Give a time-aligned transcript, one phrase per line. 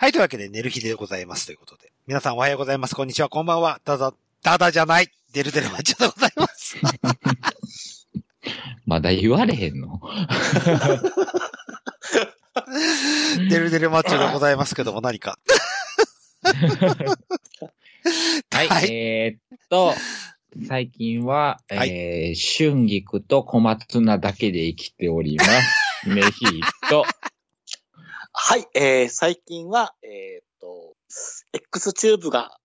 [0.00, 1.92] はい、というわけで、寝る日でございますということで。
[2.06, 2.94] 皆さんおはようございます。
[2.94, 3.82] こんにちは、こんばんは。
[3.84, 5.10] ただ、ただじゃない。
[5.34, 6.76] デルデルマッチョでございます。
[8.86, 10.00] まだ言われへんの？
[13.50, 15.38] デルデルマッチョでございますけども、何か。
[18.50, 19.94] はい、はいえーっと、
[20.66, 25.50] 最近は、はいえー、春菊と小松菜だけで生きております。
[26.08, 27.04] メヒーと、
[28.32, 30.94] はい、えー、最近は、えーっと、
[31.52, 32.58] X チューブが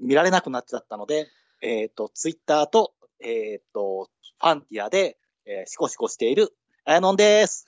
[0.00, 1.28] 見られなくなっちゃったので、
[1.62, 4.08] えーっと、ツイッターと、えーっと、
[4.40, 5.16] ファンティアで、
[5.46, 6.52] えーシコシコしている、
[6.84, 7.66] あやのんです。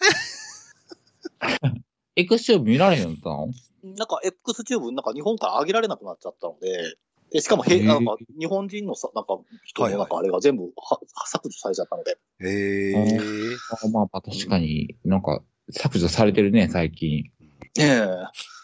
[2.17, 3.49] エクション見られへんのったの？
[3.83, 6.97] なんか X チューブ、なんか日本から上げられなくなっちゃったので、
[7.31, 9.99] でしかもへ、なんか日本人のさ、なんか人はいはい。
[9.99, 12.95] のなんかあれが全部は削除されちゃったので、へ
[13.71, 17.31] あまあまあ確かになんか削除されてるね、最近。
[17.79, 18.07] ええ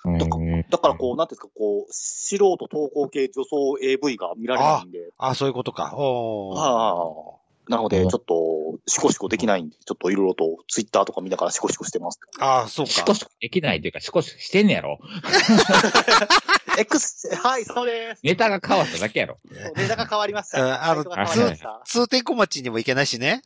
[0.04, 0.38] うんだか
[0.70, 5.92] だからこう、なんていうんですか、こう、素人投稿系女装 AV が見られないんで、あ、そういうことか。
[5.96, 12.18] おーあなので、ちょっと、シコシコできないんで、ちょっといろいろとツイッターとか見ながらシコシコしてます。
[12.40, 12.92] あ、そうか。
[12.92, 14.98] シコシコできないというか、シコシコしてんねやろ。
[16.78, 18.20] X、はい、そうです。
[18.24, 19.38] ネタが変わっただけやろ。
[19.76, 20.90] ネタが変わりましうんた。
[20.90, 21.04] あの
[21.84, 23.42] 通天小町にも行けないしね。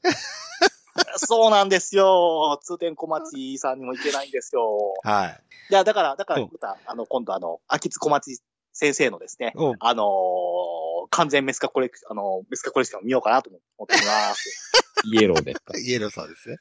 [1.18, 2.58] そうなんですよ。
[2.62, 4.94] 通天小町さんにも行けないんですよ。
[5.02, 5.40] はい。
[5.70, 8.38] いや、だから、だから、うんまた、あの、今度あの、秋津小町
[8.72, 9.74] 先生のですね、うん。
[9.80, 10.76] あのー
[11.08, 14.72] 完全メスカコレクション、あの、メスカコレクションを見ようかなと思っています。
[15.06, 15.78] イエローですか？
[15.78, 16.56] イエローさんですね。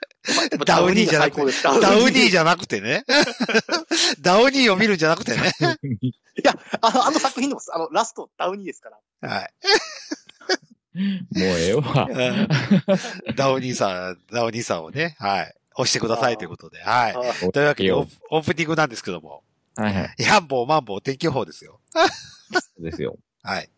[0.66, 3.06] ダウニーじゃなくてダウニーじゃなくてね。
[4.22, 5.52] ダウニーを見るんじゃなくてね。
[6.04, 6.12] い
[6.44, 8.92] や、あの、あの作品でも、あの、ラスト、ダウニーですか
[9.22, 9.28] ら。
[9.30, 9.54] はい。
[11.36, 12.08] もうええわ。
[12.10, 15.54] うんダウニーさん、ダウニーさんをね、はい。
[15.78, 16.82] 押してくださいということで。
[16.82, 17.16] はい。
[17.16, 19.44] あというわけで、オよープオープニングなんですけども。
[19.76, 20.16] はいはい。
[20.20, 21.82] ヤンボー、マンボウ、天気予報ですよ。
[21.94, 22.02] そ
[22.80, 23.18] うですよ。
[23.44, 23.70] はい。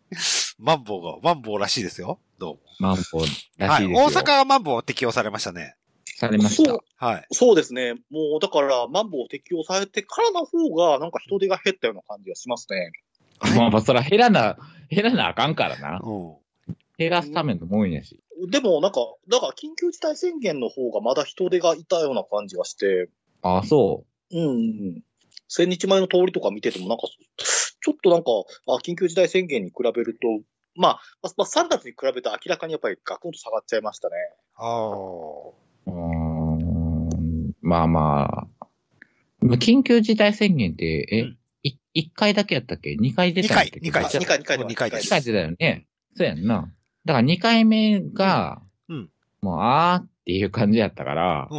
[0.59, 2.19] マンボウが、マンボウらしいですよ。
[2.37, 2.61] どうも。
[2.79, 3.23] マンボウ
[3.57, 3.81] らはい。
[3.81, 4.05] しいですよ。
[4.05, 5.75] 大阪はマンボウ適用されましたね。
[6.05, 6.79] されましたそう。
[6.97, 7.25] はい。
[7.31, 7.95] そうですね。
[8.11, 12.91] もう、だから、マンボウ適用されてからの方が、なんか人手が減ったような感じがしますね。
[13.55, 14.57] まあまあ、そら減らな、
[14.89, 15.99] 減らなあかんからな。
[16.03, 16.35] うん。
[16.97, 18.19] 減らすためのもんやし。
[18.49, 18.99] でも、なんか、
[19.29, 23.09] だから、緊急事態宣言の方がまだ人手がいたような感じがして、
[23.41, 24.53] ああ、そうんうんう
[24.97, 25.03] ん。
[25.47, 27.03] 千日前の通りとか見てても、なんか、
[27.37, 28.31] ちょっとなんか、
[28.67, 30.27] あ緊急事態宣言に比べると、
[30.75, 34.15] まあ、まあ、まあ3月に比べると明らかにやっぱりガクンと下がっちゃいましたね。
[34.55, 35.53] あう。
[35.87, 37.51] うーん。
[37.61, 38.67] まあまあ。
[39.55, 42.95] 緊急事態宣言って、え、うんい一回だけやったっけ？
[42.95, 44.17] 二回出たっけ、二回です。
[44.19, 45.03] 二回二回二回です。
[45.05, 45.87] 二回出たよね。
[46.15, 46.71] そうやんな。
[47.07, 49.09] だから二回目が、うん。
[49.41, 51.57] もう、あーっていう感じやったから、うん。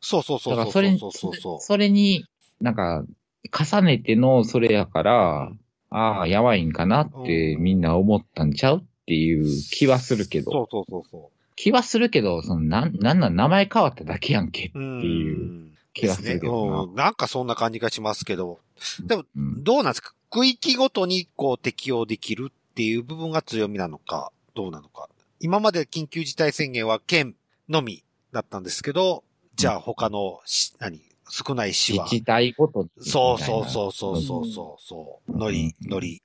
[0.00, 1.60] そうそうそうだからそれにそうそうそう。
[1.60, 2.24] それに、
[2.60, 3.04] なんか、
[3.50, 5.50] 重ねてのそれやから、
[5.90, 7.62] ああ、やばいんかなってうん。
[7.62, 14.78] みんな思ったんちゃうっていう気はするけど、そうそうそうそ気はするけど、その、なん、なんなん名前変わっただけやんけって。
[14.78, 16.80] いう気はするけどな。
[16.82, 16.94] うん。
[16.94, 18.60] なんかそんな感じがしますけど、
[19.06, 20.12] でもうんどうなんですか？
[20.28, 25.08] 区域ごとにこう適用できるっていう部分が強みなのか、どうなのか。
[25.38, 27.36] 今まで緊急事態宣言は県
[27.68, 28.02] のみ
[28.32, 29.22] だったんですけど、
[29.54, 32.04] じゃあ他のし、何、少ない市は。
[32.04, 35.36] 自治体ごとにそうそうそうそうそうそうそう。
[35.38, 36.22] ノリ、ノリ。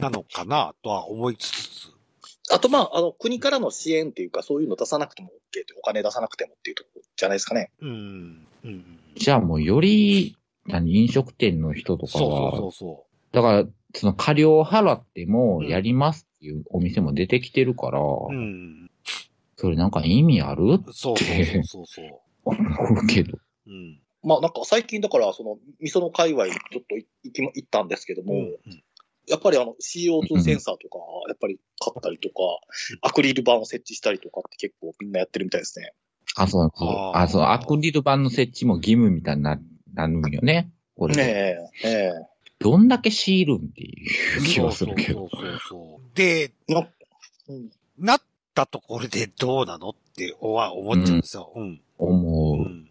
[0.00, 1.92] なのかなとは思いつつ。
[2.50, 7.70] あと、まあ、あの、国からの支援っていうか、そういうの出さなくても OK って、お金出さなくてもっていうところじゃないですかね。
[7.80, 8.46] うん。
[8.64, 8.98] うん。
[9.14, 18.28] じゃあもうより、何、飲食店の人とかそうは、そうそうそだから、その過料を払ってもうんやりますっていうお店も出てきてるから、う。
[18.30, 18.90] うん。
[19.56, 20.78] それなんか意味ある？
[20.92, 22.20] そうそうそうそうそう。
[22.44, 23.38] 思うけど。
[23.66, 24.00] うん。
[24.24, 28.82] まあ、なんか最近だから、その、味噌の界隈にちょっとい行きま、行ったんですけども、うん
[29.28, 32.34] やっぱりあの CO2 センサーとか、やっぱり買ったりとか、
[33.02, 35.92] アクリル板を設置したりとかって結構みんなやってるみたいですね。
[36.34, 36.88] あ、そうそう。
[36.88, 39.60] あーあ、そう、アクリル板の設置も義務みたいにな
[39.94, 40.72] なるんよね。
[40.96, 41.14] これ。
[41.14, 41.22] ね
[41.84, 42.31] え、ええ。
[42.62, 45.28] どんだけ強いるんっていう気はするけど。
[45.30, 46.16] そうそうそうそう。
[46.16, 46.86] で、な
[47.48, 48.22] うんなっ
[48.54, 51.52] たところでどうなのっては思っちゃうんですよ。
[51.54, 51.80] うん。
[51.98, 52.62] 思う。
[52.62, 52.88] うん。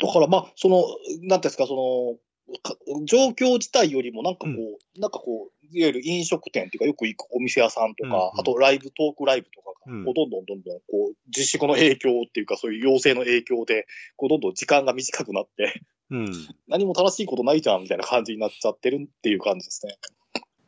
[0.00, 0.86] だからまあ、その、なん
[1.18, 2.18] ていうんですか、そ
[2.50, 2.74] の、か
[3.04, 13.86] 状況自体よりもなんかこう、うなんかこう、いわゆる飲食店っていうかよく行くお店屋さんとか、うんうんあとライブ、トークライブとかが、どんどんどんどん、こう、自粛の影響っていうか、そういう要請の影響で、
[14.16, 16.32] こう、どんどん時間が短くなって、うん。
[16.68, 19.96] 何も正しいことないじゃん、みたいな感じになっちゃってるっていう感じですね。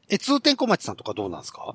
[0.09, 1.75] え、通天小町さんとかどうなんですか？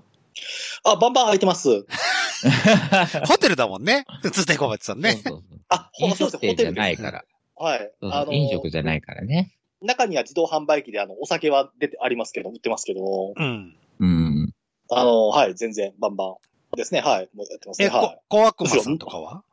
[0.84, 1.86] あ、バンバン空いてます。
[3.28, 4.06] ホテルだもんね。
[4.32, 5.14] 通天小町さんね。
[5.14, 6.98] そうそうそうあ、ほ飲そうですね、ホテルじゃない。
[6.98, 7.26] から。
[7.56, 7.80] はい。
[7.80, 9.54] そうそうあの飲食じゃないからね。
[9.82, 13.76] 中には自動販売機であの、お酒は出て、ありますけど、売ってますけども、うん。
[14.00, 14.54] うん。
[14.90, 16.36] あの、はい、全然、バンバン
[16.76, 19.44] ですね、はい、もうやってますね、え、はこ、小悪魔さんとかは？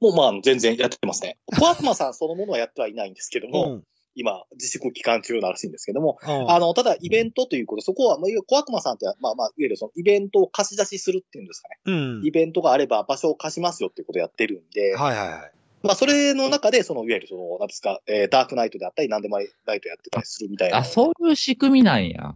[0.00, 1.38] もうまあ、全然やってますね。
[1.58, 3.84] コアクマさんそのものはやってはいないんですけども、うん。
[4.14, 11.76] 今、自粛期間中ならしいんですけども、うんあの、ただイベントということで、そこは、まあ、コアクマさんって、まあまあ、いわゆるそのイベントを貸し出しするっていうんですかね。
[11.86, 12.30] うんイ。
[12.32, 15.52] ベントがあれば場所を貸しますよっていうことをやってるんで、はいはいはい。
[15.84, 20.78] まあ、それの中で、その、いわゆるその、なんですか、えーダークナイトであったり、なんでもナイトやってたりするみたいな。
[20.78, 22.34] あ、そういう仕組みなんや。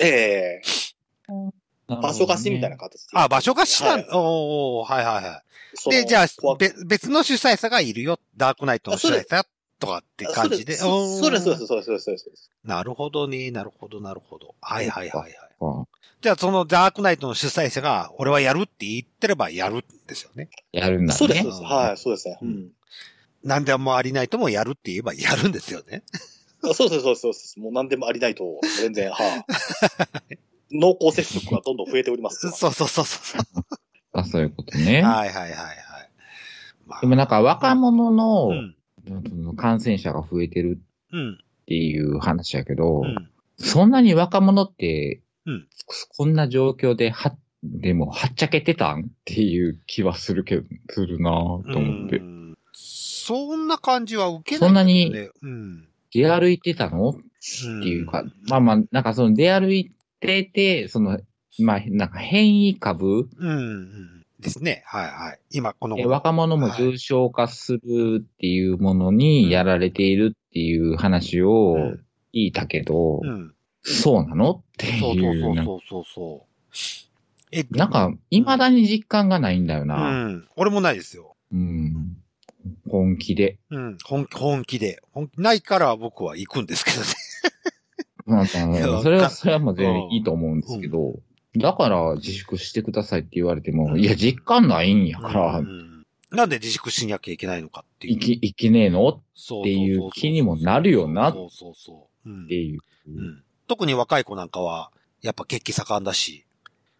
[0.00, 0.62] ええ
[1.88, 3.10] 場所貸しみたいな感形で。
[3.14, 5.42] あ、場所貸しなんはいおーはいはいはい。
[5.74, 6.26] そので、じゃあ、
[6.86, 8.18] 別の主催者がいるよ。
[8.36, 9.44] ダークナイトの主催者
[9.78, 10.76] とかって感じで。
[10.76, 12.50] そうです、そうです、そうです、そうです。
[12.64, 13.50] なるほどね。
[13.50, 14.54] なるほど、なるほど。
[14.60, 15.32] はいはいはいはい。
[15.32, 16.22] じ。
[16.22, 20.48] じゃあ、そのダークナイトの主催者が、俺はやるって言ってればやるんですよね。
[20.72, 21.18] やるんだね。
[21.18, 21.62] そうです、そうです。
[21.62, 22.38] はい、そうですね。
[22.42, 22.70] うん。
[23.44, 26.02] なんでもありないともやるって言えばやるんですよね。
[26.62, 27.60] あそうです、そうです、そうです。
[27.60, 29.36] もう何でもありないと、全然、は
[30.28, 30.38] い。
[30.72, 32.50] 濃厚接触がどんどん増えております。
[32.52, 33.42] そうそうそうそう。
[34.12, 35.02] あ、そういうことね。
[35.02, 35.56] はいはいはいはい。
[36.86, 38.74] まあでもなんか若者のうん。
[39.56, 40.80] 感染者が増えてる
[41.12, 41.34] うん。
[41.34, 43.30] っていう話やけど、うん。
[43.56, 45.68] そんなに若者って、うん
[46.16, 52.22] こんな状況では、でも、はっちゃけてたんっていう気はするけど、するなぁと思ってう。
[52.22, 55.12] んそんな感じは受けない、そんなに。
[56.12, 57.14] 出歩いてたのっ
[57.48, 61.20] っていうか、まあまあ、なんかその出歩いてて、その、
[61.60, 64.24] まあ、なんか変異株、うんうん。
[64.40, 64.84] ですね。
[64.86, 65.40] はいはい。
[65.50, 72.04] 今、このえ若者も重症化するっていうものにやられているっていう話をうん
[72.34, 73.54] 聞いたけど、うん。
[73.82, 74.50] そうなの？
[74.50, 76.48] ってそうそういう、なんかそうそうそう。
[77.50, 80.26] え、なんか、未だに実感がないんだような。
[80.28, 80.46] ん。
[80.54, 81.34] 俺もないですよ。
[81.50, 82.18] うん。
[82.88, 83.58] 本気で。
[83.70, 83.98] うん。
[84.04, 85.02] 本気で。
[85.12, 87.06] 本気ないから僕は行くんですけどね。
[88.28, 91.18] なそれは、それはもう全然いいと思うんですけど、
[91.56, 98.12] だから自粛してくださいって言われても、うんいや、実感ないんやからう、んなんで自粛しなきゃいけないのかっていう。
[98.14, 99.08] いき、いけねえの？
[99.08, 99.20] っ
[99.64, 102.30] ていう気にもなるよなそうそうそう。
[102.30, 102.80] うんていう。
[103.08, 104.90] うん特に若い子なんかは、
[105.20, 106.46] やっぱ血気盛んだし。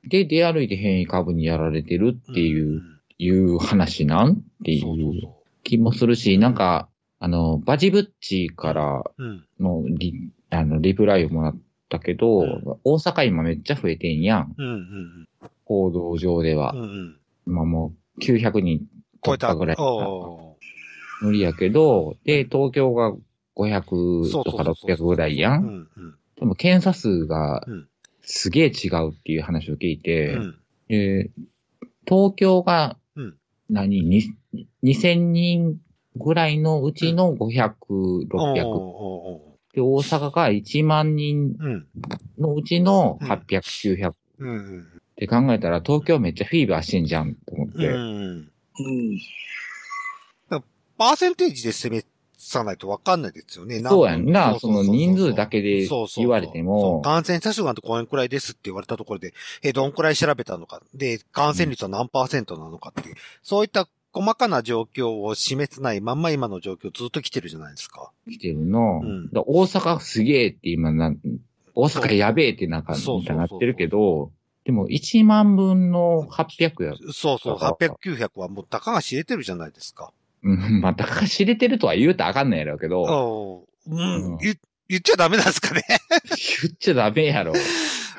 [0.04, 4.32] で、出歩いて変異株にやられてるっていう、んいう話なん？
[4.32, 4.96] っていそう
[5.62, 6.88] 気もするし、なんか、
[7.20, 9.24] あの、バジブッチからう。
[9.24, 9.44] うん。
[9.60, 11.56] のリ、あの、リプライをもらっ
[11.88, 14.54] たけど、うん大阪今めっちゃ増えてんやん。
[14.56, 15.28] うんうん
[15.64, 16.80] 報道上ではうん。
[16.80, 16.86] う。
[16.86, 16.88] ん
[17.46, 17.54] うん。
[17.54, 18.86] まあもう900人
[19.24, 19.54] 超えた。
[19.54, 19.76] ぐらい。
[19.78, 20.56] お
[21.20, 23.16] 無理やけど、で、東京がー
[23.56, 25.56] 500とかそうそうそうそう600ぐらいや。
[25.56, 25.88] うんんうん。
[26.36, 27.88] でも検査数がうん
[28.22, 30.58] すげえ違うっていう話を聞いて、うん。
[30.88, 31.30] で
[32.06, 33.36] 東京がうん
[33.70, 34.34] 何、に
[34.82, 35.80] 2000人
[36.16, 39.47] ぐらいのうちの500、おー600。
[39.76, 41.56] 大阪が1万人。
[42.38, 43.60] のうちのうん800、
[43.96, 44.86] 900っうんうん。
[45.16, 47.88] て考えたら東京めっちゃフィーバーしてんじゃんと思って。
[47.88, 48.30] うん。
[48.36, 49.18] うん。
[50.96, 52.04] パーセンテージで攻め
[52.36, 53.80] さないとわかんないですよね。
[53.80, 54.58] そうやんな。
[54.58, 59.32] その人数だけけで言われても、感染者数がこれくらいですって言われたところで、
[59.62, 60.80] え、どんくらい調べたのか。
[60.94, 63.88] で、感染率は何パーセントなのかっていう、そういった
[64.18, 68.10] 細かな状況を示せないまんま今の状況ずっと来てるじゃないですか。
[68.28, 69.00] 来てるの。
[69.00, 71.14] うんだ大阪すげえって今な、
[71.76, 74.32] 大阪やべえってなんか、なってるけど、
[74.64, 76.94] でも1万分の800や。
[77.12, 80.12] そうそう、だから800、900はもうたかが知れてるじゃないですか。
[80.42, 83.98] うん、まあ、だから知れてるとは言うとあかんないやろうけど、うん。
[83.98, 84.58] うんうん言
[84.88, 85.82] 言っちゃダメなんですかね。
[86.62, 87.52] 言っちゃダメやろ。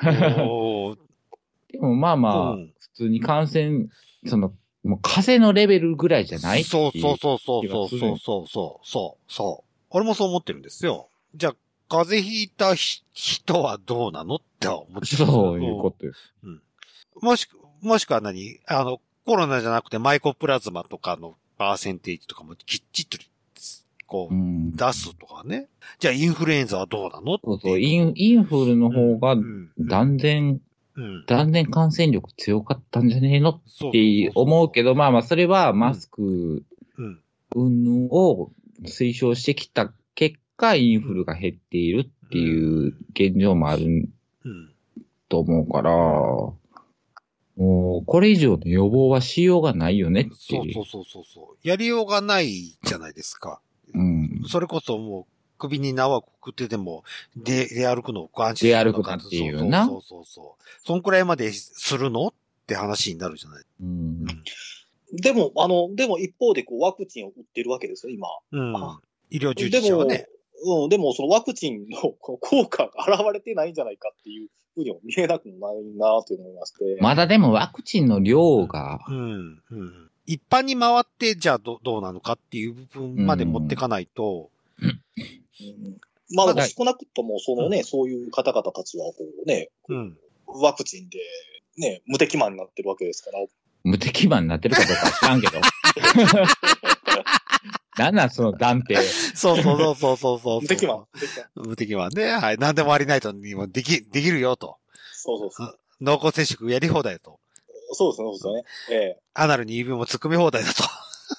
[1.72, 3.88] でもまあまあ、うん普通に感染、
[4.26, 4.52] その、
[4.84, 9.70] もう風のレベルぐらいじゃないそうそうそうそうそうそうそうそうそう。
[9.90, 11.08] 俺もそう思ってるんですよ。
[11.34, 11.54] じゃあ、
[11.88, 16.12] 風邪ひいた人はどうなのって思ってそういうことよ。
[17.20, 23.26] もしく、もしくは何あの、コロナじゃなくてマイコプラズマとかのパーセンテージとかもきっちり、
[24.06, 25.68] こう、出すとかね。
[25.98, 29.36] じゃあ、インフルエンザはどうなのそうそう、イン、インフルの方が、
[29.78, 30.60] 断然、
[31.26, 33.50] 断然感染力強かったんじゃねえの？
[33.50, 33.60] っ
[33.92, 36.64] て思うけど、まあまあ、それはマスク、
[36.96, 38.08] うん。
[38.10, 38.50] を
[38.84, 44.08] 推奨してきた結果、インフルが減っているっていう現状もある
[44.44, 44.70] うん。
[45.28, 45.92] と思うから、
[47.56, 51.68] もう、これ以上の予防はしようがないよねっていうそうそうそうそう。
[51.68, 53.60] やりようがないじゃないですか。
[53.94, 54.42] うん。
[54.48, 55.24] それこそもう、
[55.60, 57.04] 首に縄をくくってでも、
[57.36, 60.86] で、出歩くのを安心出歩くなっていうなそうそうそうそう。
[60.86, 62.32] そんくらいまでするのっ
[62.66, 63.64] て話になるじゃない。
[63.82, 64.24] うん。
[65.12, 68.28] でも、あの、でも一方でこうワクチンを打ってるわけですよ、今。
[68.52, 69.00] うんあ。
[69.30, 70.26] 医療従事者はね。
[70.62, 76.98] うん、でもそのワクチンの効果が現れてないんじゃないかっていうふうにも見えなくもないなというのを思いまして。
[77.00, 79.62] まだでもワクチンの量が、うん。
[79.70, 80.10] うん。
[80.26, 84.50] 一般に回って、じゃあどどうなのかっていう部分まで持ってかないと、
[84.82, 85.00] うん
[86.34, 89.14] まあ少なくともそのね、そういう方々たちはこ
[89.44, 90.16] うね、うん。
[90.46, 91.18] ワクチンで
[91.76, 93.38] ね、無敵マンになってるわけですから。
[93.82, 95.60] 無敵マンになってるかどうかは知らんけど。
[97.98, 98.96] なんなんその断定。
[99.34, 100.62] そうそうそうそうそうそう。
[100.62, 101.06] 無敵マン。
[101.12, 102.24] 無敵マン無敵マンね。
[102.30, 102.58] はい。
[102.58, 104.78] 何でもありないとにもでき、できるよと。
[105.12, 105.78] そうそうそう。
[106.00, 107.40] 濃厚接触やり放題と。
[107.92, 108.96] そうですね、そうですね。
[109.00, 110.84] ええアナルに指も突っ込み放題だと。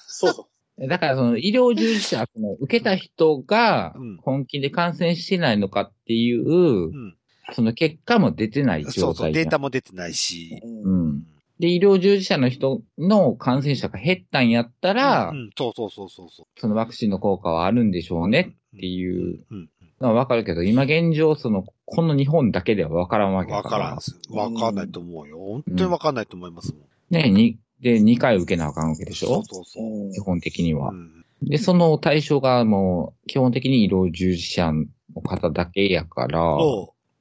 [0.06, 0.46] そうそう。
[0.78, 7.16] だからその医療従事者、その受けた人がうん本気で感染してないのかっていう、うん。
[7.52, 10.60] その結果も出てないそ状うそう、態じゃんデータも出てないし。
[10.64, 11.26] うんうん。
[11.58, 16.60] で、医療従事者の人の感染者が減ったんやったら、うん、そうそうそうそうそう。
[16.60, 19.68] そのワクチンの効果はあるんでしょうねっていううん。
[20.00, 23.68] のはわかるけど、今現状、その、この日本だけではわからんわけだか。
[23.68, 24.18] わかららんです。
[24.30, 25.38] わかんないと思うよ。
[25.38, 26.82] 本当にわかんないと思いますもん。
[27.10, 29.42] ね、に、で、2回受けなあかんわけでしょ？
[29.44, 30.94] そうそう基本的にはう。
[30.94, 36.56] んで、その対象がもう、基本的に医療従事者の方だけやから。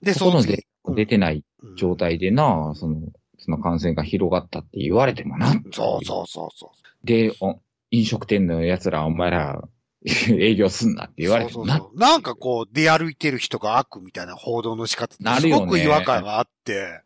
[0.03, 3.01] で、そこの次で出てないうん状態でな、その、
[3.39, 5.51] その感染が広がったって言われてもな。
[5.71, 6.71] そうそうそうそ
[7.03, 7.05] う。
[7.05, 9.67] で、お飲食店の奴ら、お前ら、
[10.29, 11.77] 営業すんなって言われてもな。
[11.77, 17.01] そうそうそうなんかこう、出歩いてる人が悪みたいな報道の仕方なるよねすごく違和感があって、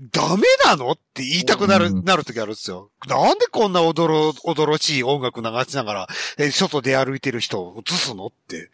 [0.00, 0.92] ダメなの？
[0.92, 2.90] って言いたくなる、うんなる時あるんですよ。
[3.08, 8.26] なんでこんなおどろ、驚しい音楽流しながら、え、外出歩いてる人を映すの？
[8.26, 8.70] って。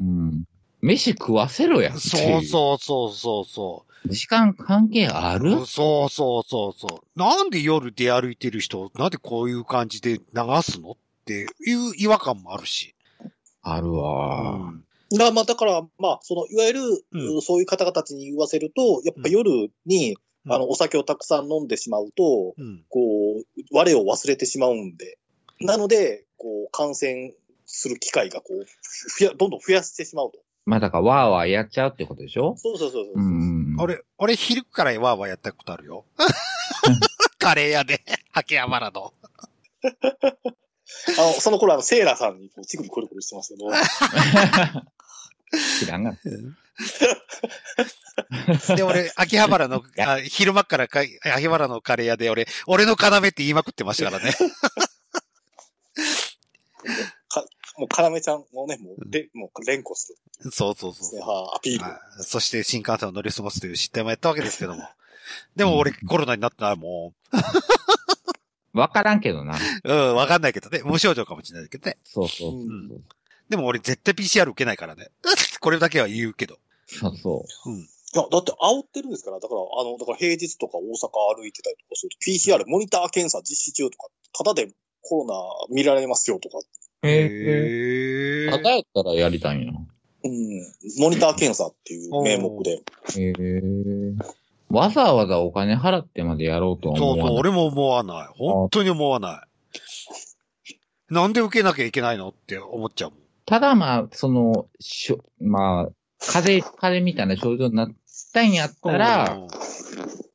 [0.00, 0.44] うん。
[0.82, 2.44] 飯食わせろやってそうう。
[2.44, 4.08] そうそうそうそう。
[4.08, 5.66] 時間関係ある？
[5.66, 7.18] そうそうそうそう。
[7.18, 10.22] なんで夜出歩いてる人、なんでこういう感じで流
[10.62, 10.92] すの？
[10.92, 12.94] っていう違和感もあるし。
[13.62, 14.70] あるうわ。
[14.70, 14.84] ん。
[15.10, 16.80] だまあ、だから、まあ、その、いわゆる、
[17.12, 20.16] うんそういう方々たちに言わせると、やっぱ夜に、うん
[20.48, 22.84] あの、お酒をたくさん飲んでしまうと、うん。
[22.88, 25.18] こう、我を忘れてしまうんで。
[25.60, 27.32] なので、こう、感染
[27.64, 28.64] する機会が、こう、
[29.16, 30.38] ふや、どんどん増やしてしまうと。
[30.64, 32.56] まあだから、わーわーやっちゃうってことでしょ？
[32.58, 33.14] そうそうそうそう。
[33.14, 33.76] うん。
[33.78, 36.04] 俺、俺昼からワーワーやったことあるよ。
[37.38, 38.00] カレー屋で、
[38.32, 39.12] 秋葉原の。
[41.18, 43.66] あの、その頃、あの、セーラーさんに、こう、チグリコリコリしてますけど、
[45.80, 46.16] 知らんが。
[48.76, 54.32] で、俺、秋葉原の、あ昼間からか秋葉原のカレー屋で、俺、俺の要って言いまくってましたからね。
[57.78, 60.50] もう、かなめちゃんをね、もう、で、もう、連呼する。
[60.50, 61.20] そうそうそう。
[61.20, 61.84] はあ、アピール。
[61.84, 64.88] はいそして新幹線を乗り過ごすという失態もやったわけですけども。
[65.54, 67.12] でも俺コロナになったらも
[68.72, 69.56] わからんけどな。
[69.84, 70.82] う、うん、わかんないけどね。
[70.84, 71.98] 無症状かもしれないけどね。
[72.04, 72.52] そうそう。
[72.52, 73.04] うん
[73.48, 75.08] でも俺絶対 PCR 受けないからね。
[75.60, 76.58] これだけは言うけど。
[76.86, 77.70] そうそう。
[77.70, 77.80] うん。
[77.80, 77.84] い
[78.14, 84.72] や、だって煽ってるんですから、だから、あの、だから平日とか大阪歩いてたりとかすると、PCR モニター検査実施中とか、ただで
[85.02, 86.58] コロナ見られますよとか、
[87.02, 88.46] へえ。
[88.46, 89.72] へただやったらやりたいんや。
[90.24, 90.32] うん、
[90.98, 92.82] モニター検査っていう名目で。
[93.16, 93.62] へえ。
[94.68, 97.38] わざわざお金払ってまでやろうとはそうそう、思わない。
[97.38, 98.28] 俺も思わない。
[98.36, 101.12] 本当に思わない。
[101.12, 103.20] なんで受けなきゃいけないのって思っちゃうもん。
[103.46, 107.94] ただまあ、その、しょ、まあ、風邪、風邪みたいな症状になっ
[108.32, 109.48] たんやったら、うん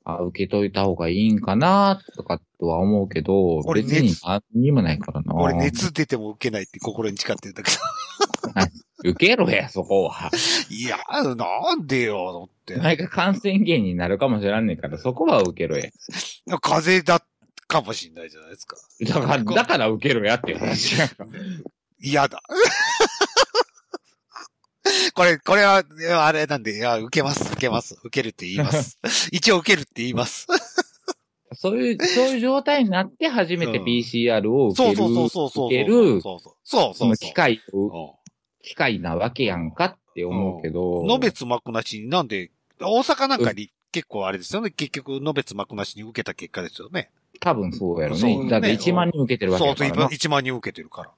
[0.03, 5.35] あ、受けといた方がいいんかな、とかとは思うけど、俺別に熱何にもないからな。
[5.35, 7.77] 俺熱出ても受けないって心に誓ってるんだけど。
[9.11, 10.29] 受けろや、そこは。
[10.69, 10.97] いや、
[11.35, 12.77] なんでよ、って。
[12.77, 15.89] 何か感染源になるかもしれんねんから、そこは受けろや。
[16.61, 17.23] 風邪だ
[17.67, 18.77] かもしんないじゃないですか。
[19.01, 20.95] だから、だから受けろやっていう話。
[22.01, 22.41] 嫌だ。
[25.13, 25.83] これ、これは、
[26.25, 28.97] あれなんで、いや、受けます、受けます、受けるって言います。
[29.31, 30.47] 一応受けるって言います。
[31.53, 35.67] そういう、そういう状態になって初めてうん PCR を受ける、そうそうそうそうそう。
[35.67, 36.53] 受ける、そうそう。
[36.63, 38.15] そうそ機会を、う
[38.63, 41.03] 機会なわけやんかって思うけど。
[41.03, 41.07] ん。
[41.07, 44.71] のべつ幕なしに、なんで、大阪なんかに結構あれですよね。
[44.71, 47.11] 結局、のべつ幕なしに受けた結果ですよね。
[47.41, 48.49] 多分そうやろそうね。
[48.49, 50.11] だって1万人受けてるわけそうそう、やからな。
[50.11, 51.11] 1万人受けてるから。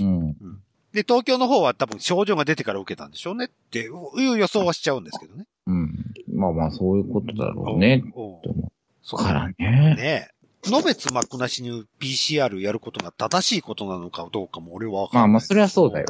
[0.00, 0.34] うん。
[0.92, 5.46] で、東京の方は多分症状が出てから受けたんでしょうねっていう予想はしちゃうんですけどね。
[5.66, 5.94] うん。
[6.34, 8.02] まあまあ、そういうことだろうね。
[8.04, 8.10] うん。
[9.02, 9.54] そううからね。
[9.58, 10.28] ね
[10.66, 10.70] え。
[10.70, 15.22] のべつ幕なしに PCR やることが正しいことなのかどうかも俺はわかんない。
[15.22, 16.06] まあまあそれはそうだよ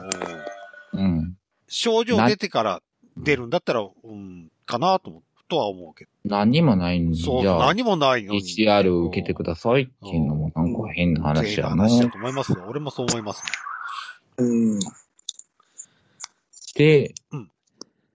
[0.95, 1.37] うんうん。
[1.69, 2.83] 症状出てから
[3.19, 6.11] 出るんだったら、うん、かなと思とは思うけど。
[6.25, 8.41] 何にもないんじそう、ゃあ、何もないのに。
[8.41, 11.89] PCR を受けてくださいっていうのもなんか変な話やな。
[11.89, 12.65] 変な話だと思いますよ。
[12.69, 13.43] 俺もそう思います。
[14.37, 14.79] うん。
[16.75, 17.51] で、うん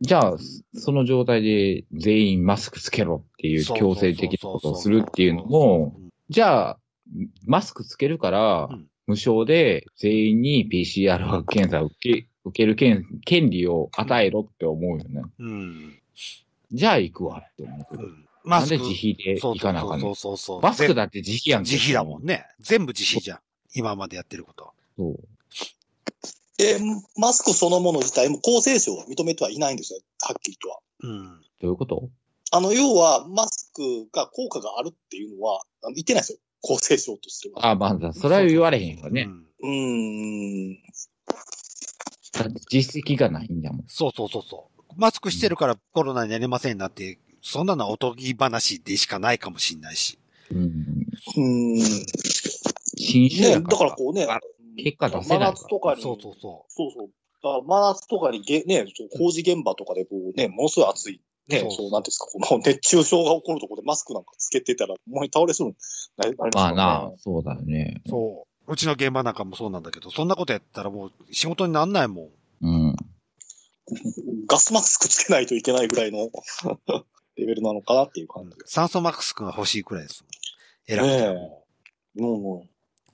[0.02, 0.36] じゃあ、
[0.76, 5.96] その状態で全員マスクつけろっていう強制的なことをするっていうのも、、
[6.28, 6.80] じゃあ、
[7.46, 15.22] マスクつけるからうん、無償で全員に PCR 検査を受け受ける権権利を与えろって思うよね。
[15.40, 16.00] うん。
[16.74, 18.04] じゃあ行くわって思うけど。
[18.04, 18.26] うん。
[18.44, 18.78] マスク。
[18.78, 20.62] なんで自費で行かなあかんそねうそうそうそう。
[20.62, 22.46] マスクだって自費やん自費だもんね。
[22.60, 23.40] 全部自費じゃん。
[23.76, 24.74] 今までやってること。
[24.98, 25.20] そう。
[26.58, 26.80] で、
[27.18, 30.00] マスクそのもの自体も厚生省は認めてはいないんですよ。
[30.22, 30.80] はっきりとは。
[31.02, 31.42] うん。
[31.62, 32.10] どういうこと？
[32.52, 36.40] あの、要は、マスクが効果があるっていうのは、あの言ってないですよ。
[36.64, 37.66] 厚生省としては。
[37.68, 39.24] あ、まあ、それは言われへんよね。
[39.24, 40.78] うんうーん。
[42.34, 43.86] だって実績がないんだもん。
[43.88, 44.73] そうそうそうそう。
[44.98, 50.18] マスクしてるからコロナになりませんなって、そんなのはおとぎ話でしかないかもしんないし。
[50.52, 50.58] うん。
[50.58, 51.74] うーん。
[51.76, 51.84] ね、
[52.98, 54.40] 新種やだからこうねあ、
[54.78, 57.08] 結果出せないから真夏とかに、そうそうそそうそう。
[57.44, 61.22] だから真夏とかにげ、ね、そう工事現場とかでこうね、ものすごい暑い。
[61.50, 65.76] ね、そうそう、なんていうんですか、この熱中症が起こるところでマスクなんかつけてたら、もう倒れそうに
[66.18, 68.02] なりますまあよなね。、そうだよね。
[68.06, 68.10] う。
[68.10, 68.72] そう。
[68.72, 72.30] うちの現場なんかもそうなんだけど、そんなことやったらもう仕事になんないもん。
[74.48, 76.30] ガスマスクつけないといけないぐらいの
[77.36, 80.24] レベルなのかなっていう感じ酸素マスクが欲しいくらいです。
[80.88, 81.66] 偉くても
[82.16, 82.22] う。
[82.22, 82.68] もう、もう、い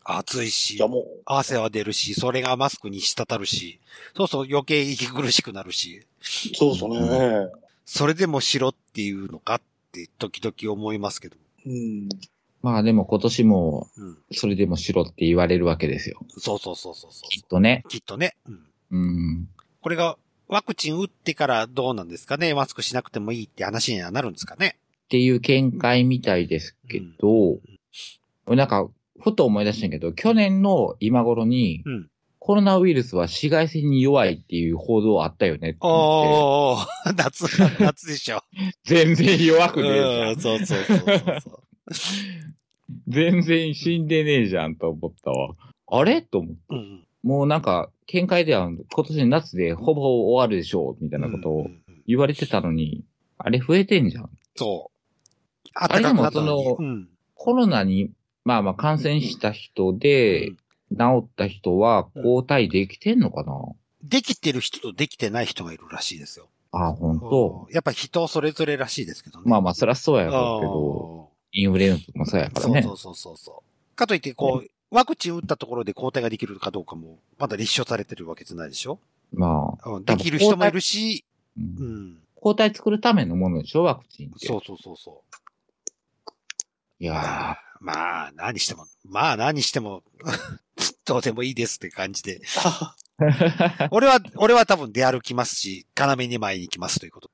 [0.04, 3.80] 暑いしや、もう、汗は出るし、それがマスクに滴るし、
[4.16, 7.48] そうそう余計息苦しくなるし、そうですね。
[7.86, 9.62] それでもしろっていうのかっ
[9.92, 11.38] て時々思いますけど。
[11.66, 12.10] うん。
[12.62, 14.18] まあでも今年も、うん。
[14.32, 16.20] それでもしろって言われるわけですよ。
[16.38, 17.30] そうそうそうそうそう。
[17.30, 17.84] きっとね。
[17.88, 18.36] きっとね。
[18.48, 18.66] うん。
[18.92, 19.50] うん。
[19.82, 20.18] これが
[20.50, 22.54] ワクチン打ってからどうなんですかね？
[22.54, 24.78] マスクしなくてもいいって話にはなるんですかね？
[25.06, 27.60] っていう見解みたいですけど、
[28.56, 28.90] なんか、
[29.20, 32.10] ふと思い出したんやけど、去年の今頃に、うん。
[32.42, 36.78] コロナウイルスは紫外線に弱いっていう報道あったよねって思
[37.12, 37.12] って。
[37.12, 37.46] おー、 夏、
[37.84, 38.42] 夏でしょ。
[38.86, 40.30] 全然弱くねえじゃ。
[40.32, 40.98] うんん、そうそうそう
[41.42, 41.64] そう。
[43.10, 45.54] 全然死んでねえじゃんと思ったわ。
[45.92, 46.22] あれ？
[46.22, 46.60] と思って。
[46.70, 47.06] うん。
[47.24, 51.68] もうなんか、見解では今年夏でほぼ終わるでしょう、みたいなことを
[52.08, 53.04] 言われてたのに、
[53.38, 54.30] あれ増えてんじゃん。
[54.56, 55.70] そう。
[55.74, 56.78] あれでもその。
[57.36, 58.12] コロナに、
[58.44, 60.52] まあまあ感染した人で、
[60.92, 63.54] 治った人は抗体できてんのかな、
[64.04, 66.50] できてる人とできてない人がいるらしいですよ。
[66.72, 69.50] あ、本当うんやっぱ人それぞれらしいですけどね。
[69.50, 72.82] まあまあ、そりゃそうやろうけど、インフルエンザもそうやからね。
[72.84, 73.96] そうそうそうそう。
[73.96, 79.00] かといって、こう、ワクチン打ったところで抗体ができるかどうかも、まだ立証されてるわけじゃないでしょ？
[79.34, 81.24] まあ、うんできる人もいるし、
[81.58, 82.18] うんうん。
[82.36, 84.48] 抗体作るためのものでしょ、ワクチンって。
[84.48, 85.36] そうそうそうそう。
[87.02, 90.04] いやまあ、何しても、まあ何しても、
[91.06, 92.42] どうでもいいですって感じで。
[93.20, 93.88] ー。
[93.92, 97.32] 俺は、俺は多分出歩きますし、要に前に行きますということ。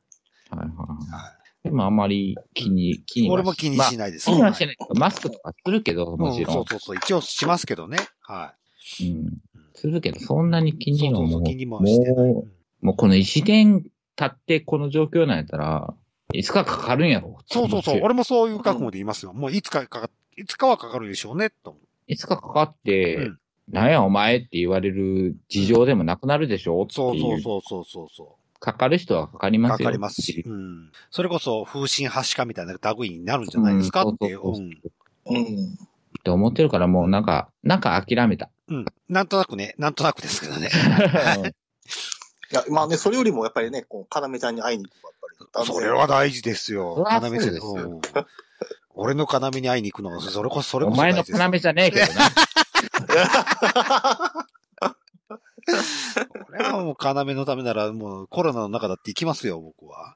[0.50, 4.30] はいはいはでもあんまり気に、気い、には俺も気にしないです。
[4.30, 4.78] まあ気にはしてない。
[4.96, 6.58] マスクとかするけど、もちろん。
[6.58, 6.98] うんそうそうそう。
[6.98, 7.98] 一応しますけどね。
[8.22, 8.56] は
[9.02, 9.38] うん。
[9.74, 10.94] するけど、そんなに気い。
[10.94, 15.94] にはももう、もうこの1年経ってこの状況なんやったら、
[16.34, 17.38] いつかかかるんやろ。
[17.46, 18.00] そうそうそう。
[18.02, 19.34] 俺もそういう覚悟で言いますよ。
[19.34, 21.78] もういつかかか、いつかはかかるでしょうね、と。
[22.08, 27.42] いつかかかって、うんなんやお前って言われる事情でもなくなるでしょってそういう。
[27.42, 29.62] そうそうそうそうそかかる人はかかりう。
[29.62, 29.78] ますよ。
[29.80, 30.44] かかりますし。
[30.46, 30.92] うん。
[31.12, 34.42] それこそ風神はしかみたいな類になるんじゃないですかっていう。
[34.44, 34.72] うん。
[34.72, 38.50] って思ってるから、もうなんか、なんか諦めた。
[38.68, 38.86] うん。
[39.10, 40.70] なんとなくね、なんとなくですけどね。
[42.52, 45.14] いや、まあね、それよりもやっぱりね、こう、かなめちゃんに会いに行くやっ
[45.54, 45.66] ぱり。
[45.68, 46.96] それは大事ですよ。
[46.96, 48.02] そりゃ要そうですようん
[48.98, 51.24] 俺の要に会いに行くのは、それこそ、それおこそ大前。
[51.24, 52.30] の要じゃねえけどな。
[56.50, 60.16] 俺はもう要のためなら、もうコロナの中だって行きますよ、僕は。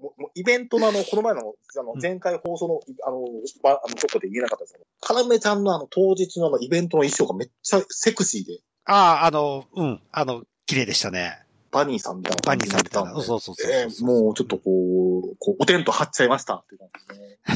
[0.00, 3.24] もうもうイベントのあの、この前の、あのうん、前回放送の、あの、
[3.62, 11.42] ばあの、とこで言えなかったですけど、かなめちゃんのあの、当日のあの、イベントの衣装がめっちゃセクシーで、ああ、あの、うん、あの、綺麗でしたね。
[11.70, 13.12] バニーさんみたいなバニーさんみたいな。
[13.12, 17.38] そうそうそうえーもうちょっとこう、こう、おテント張っちゃいましたって感じでね。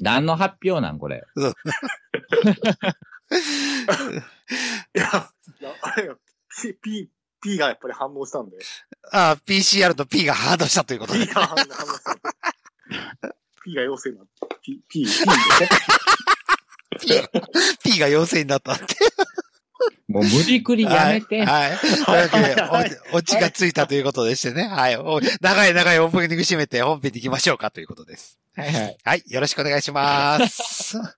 [0.00, 1.24] 何の発表なんこれ。
[4.94, 6.18] いや、いやあれよ、
[6.62, 7.10] P、P、
[7.40, 8.56] P がやっぱり反応したんで。
[9.12, 11.26] ああ、PCR と P がハードしたということ P で。
[11.26, 12.16] が反応したん
[13.30, 13.36] で。
[13.64, 15.18] P が陽性になって、P、P、P でね。
[17.82, 18.84] P, P が陽性になったって。
[20.08, 21.44] もう無理くりやめて。
[21.44, 21.70] はい。
[21.72, 24.66] はいというわけで、お、オチがついたということでしてね。
[24.66, 24.96] はい。
[24.96, 28.38] お長い長いオープニング締めて本編に行きましょうかということです。
[28.56, 28.96] はいはい。
[29.04, 29.22] はい。
[29.26, 31.17] よろしくお願いします。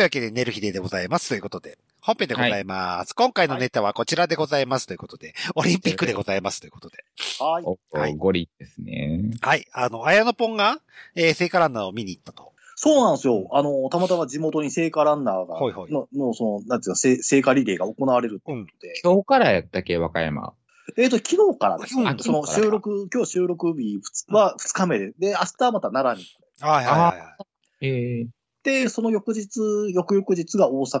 [0.00, 1.28] というわけで、寝る日ででございます。
[1.28, 3.12] ということで、本編でございます。
[3.14, 4.86] 今回のネタはこちらでございます。
[4.86, 6.58] ということで、オリンピックでございます。
[6.58, 7.04] ということで。
[7.38, 7.64] はい。
[7.66, 9.30] おはいゴリですね。
[9.42, 9.66] はい。
[9.74, 10.78] あの、綾野ポンが、
[11.14, 12.54] えー、聖火ランナーを見に行ったと。
[12.76, 13.46] そうなんですよ。
[13.52, 18.94] あの、たまたま地元に聖火ランナーが、はいはいの、の、その、なんていうか、聖聖火リレーが行われるっていうことで。
[19.04, 20.54] 今日からやったっけ、和歌山。
[20.96, 22.08] えっ、と、昨日からですね。
[22.08, 26.26] あその昨日から収録、今日収録日2日は2日目で、で、明日はまた奈良に。
[26.72, 27.36] はいはいはいは
[27.82, 27.86] い。
[27.86, 29.58] ええで、その翌日、
[29.94, 31.00] 翌々日が大阪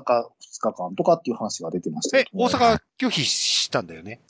[0.60, 4.20] 日間とかっていう話が出てましたえ大阪拒否したんだよね？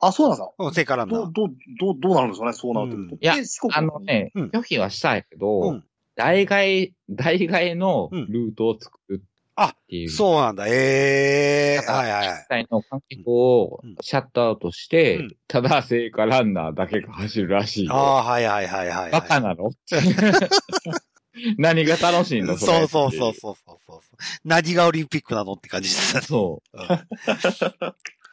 [0.00, 1.20] あ、そうなんですかうん、聖火ランナー。
[1.20, 2.96] どう、どう、どう、どうなるんですかねそうなると。
[2.96, 3.34] うんいや
[3.72, 5.84] あのね、うん拒否はしたんやけど、うん。
[6.16, 9.22] 代替、代替のルートを作る
[9.62, 10.10] っていう。
[10.10, 10.66] そうなんだ。
[10.68, 12.44] ええだからはいはいはい実。
[12.48, 17.94] 際の観客をうんシャットアウトして、うんただ聖火ランナーだけが走るらしいよ。
[17.94, 19.10] ああ、はいはいはいはい。
[19.12, 19.70] バカなの？
[21.58, 22.56] 何が楽しいの？
[22.58, 23.34] そうそうそうう。
[23.34, 24.00] そうそうそう。
[24.44, 26.22] 何がオリンピックなのって感じですね。
[26.22, 26.62] そ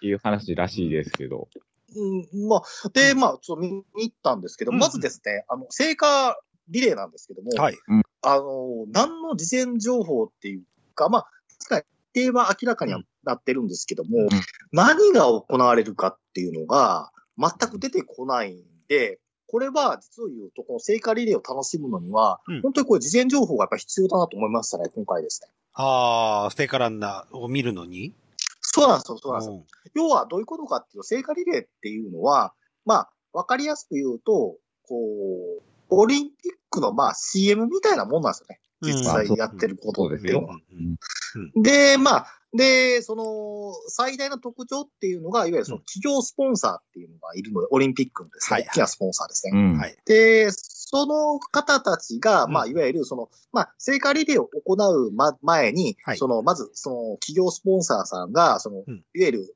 [0.02, 0.06] う。
[0.06, 1.48] いう話らしいですけど。
[1.96, 6.38] うん、まあ、で、まあ、ちょっと見に行ったんですけど、うんまずですね、あの、聖火
[6.70, 7.78] リレーなんですけども、はい。
[8.22, 10.64] あの、何の事前情報っていう
[10.96, 11.28] か、まあ、
[11.60, 14.28] 確かに日程は明らかにはなってるんですけども、うん
[14.74, 25.50] 何が行われるかっていうのが全く出てこないんで、これは実を言うと、この聖火リレーを楽しむのには、うん本当にこれ事前情報がやっぱ必要だなと思いましたね、今回ですね。
[25.74, 28.14] ああ、聖火ランナーを見るのに？
[28.62, 29.56] そうなんですよ、そうなんですよ。
[29.56, 32.54] うん要はどういうことかっていうと、聖火リレーっていうのは、
[32.86, 34.58] まあ、わかりやすく言うと、
[34.88, 34.96] こ
[35.60, 38.60] う、オリンピックのまあ CM みたいなもんなんですよね。
[38.82, 40.56] 実際やってることっていうのは。
[40.56, 49.52] うんで、まあ、で、その、最大の特徴っていうのが、いわゆるその企業スポンサーっていうのがいるので、オリンピックのですね、はいはい大きなスポンサーですね。
[49.54, 49.78] うん。
[49.78, 49.98] はい。
[50.06, 59.56] で、その方たちが、うんまあ、いわゆるその、まあ、聖火リレーを行う、ま、前に、はいその、まず、その、企業スポンサーさんが、その、うんいわゆる、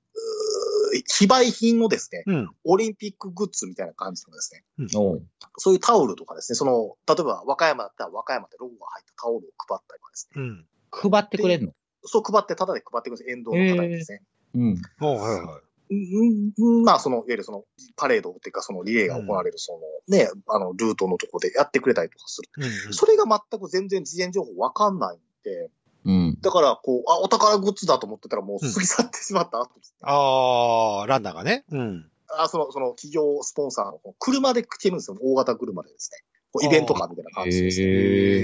[1.07, 2.51] 非売品のですね、うん。
[2.65, 5.23] オリンピックグッズみたいな感じのですね、おう
[5.57, 10.65] そういうタオルとかですね、その、例えば和歌山だったら和歌山でロゴが入ったタオルを配ったりとかですね、うん。
[10.91, 11.71] 配ってくれんの？
[12.03, 14.21] そう配って、ただで配ってくるんです沿道の方にですね。
[14.55, 14.81] うん。
[15.01, 15.61] おはいはい。
[15.93, 17.65] うんうんまあ、その、いわゆるその、
[17.97, 19.79] パレードっていうか、そのリレーが行われる、その、
[20.17, 22.49] ね、あの、ルートのとこでやってくれたりとかする。
[22.57, 25.69] うんそれが全く全然事前情報わかんないんで、
[26.03, 26.37] うん。
[26.41, 29.69] だから、こう、あ、お宝グッズだと思ってたらもう過ぎ去ってしまった。
[30.03, 31.65] ああ、ランナーがね。
[31.69, 32.09] うん。
[32.37, 35.17] あ、その、その企業スポンサーの車で来てるんですよ。
[35.21, 36.23] 大型車でですね。
[36.51, 37.85] こうイベントカーみたいな感じですね。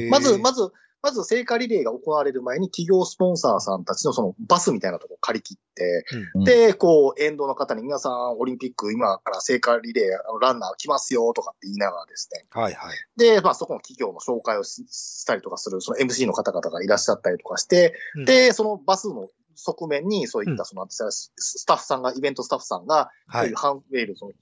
[0.08, 0.72] へまず、まず、
[1.08, 6.04] まず聖火リレーが行われる前に企業スポンサーさんたちのそのバスみたいなとこ借り切って、
[6.36, 12.44] うんで、こう、沿道の方に皆さんオリンピック今から聖火リレー、ランナー来ますよとかって言いながらですね。
[12.52, 12.98] はいはい。
[13.16, 23.56] で、まあそこの企業の紹介をししたりとかする、その MC の方々がいらっしゃったりとかして、うんで、そのバスの側面にそういっうんたその、ススタッフさんが、イベントスタッフさんが、はいそういう。
[23.56, 24.34] ハンウェイル、その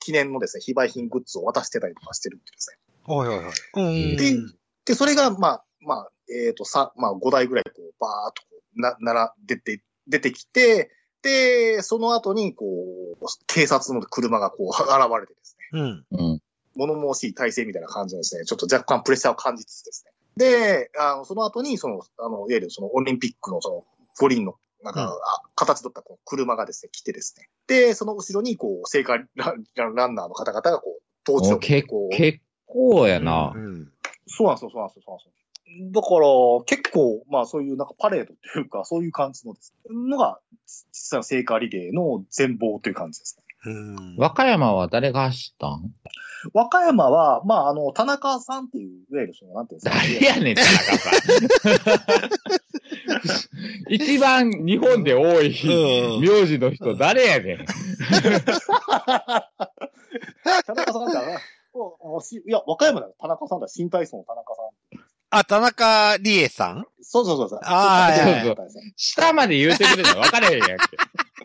[0.00, 3.14] 記念のですね、非売品グッズを渡してたりとかしてるっていうですね。
[3.14, 3.52] はいはいはい。
[3.74, 4.16] うん。
[4.16, 10.90] でで、それが、まあ、まあ、えっ、と、さ、まあ、5台ぐらい、こう、バーっとこう、な、なら、出て、出てきて、
[11.22, 12.66] で、その後に、こ
[13.20, 14.80] う、警察の車がこう、現
[15.20, 16.06] れてですね、うん。
[16.10, 16.42] うん。
[16.76, 20.12] 物申しい体制みたいな感じのですね、ちょっと若干プレッシャーを感じつつですね。
[20.36, 23.84] で、あの、その後に、その、あの、いわゆるそのオリンピックのその、
[24.20, 25.16] 五輪の、なんか、うんあ
[25.58, 27.48] 形取ったこう車がですね、来てですね。
[27.66, 31.58] で、その後ろに、こう、聖火ランランナーの方々が、こう、トーチをお
[32.10, 33.58] 結構やなう。
[33.58, 33.90] ん。
[34.26, 35.32] そうなんですよ、そうなんですよ、そうなんですよ。
[35.92, 36.26] だから、
[36.66, 43.44] 結構、まあそういうなんかパレードというか、そういう感じのですのが、実際の聖火リレーの全貌という感じですね。
[43.66, 44.16] うん。
[44.16, 45.92] 和歌山は誰が走ったん？
[46.52, 50.02] 和歌山は、まああの、田中さんっていう、いわゆるその、なんていうんですか。
[50.02, 51.10] 誰やねん、田中さ
[51.90, 51.96] ん。
[53.88, 55.50] 一番日本で多いう
[56.18, 57.64] ん名字の人誰やねん。
[60.64, 61.32] 田中さんだな。
[61.32, 61.34] い
[62.50, 63.14] や、和歌山だよ。
[63.20, 63.68] 田中さんだ。
[63.68, 64.66] 新体操の田中さん。
[65.30, 66.84] あ、田中理恵さん？
[67.02, 67.60] そうそうそうそう。
[67.62, 68.58] あーそうはいはい
[68.96, 70.84] 下まで言うてくれたら分かれへんやんけ。